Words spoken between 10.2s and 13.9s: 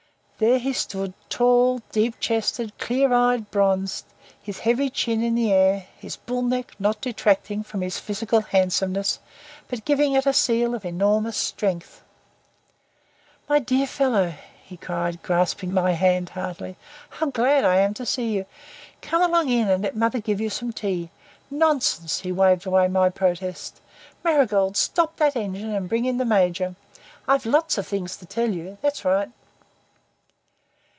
a seal of enormous strength. "My dear